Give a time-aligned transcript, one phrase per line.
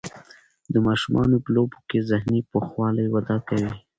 [0.73, 3.71] د ماشومانو په لوبو کې ذهني پوخوالی وده کوي.